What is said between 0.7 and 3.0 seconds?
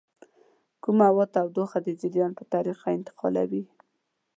کوم مواد تودوخه د جریان په طریقه